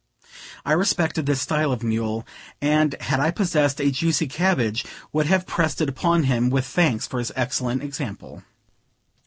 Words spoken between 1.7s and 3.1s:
of mule; and,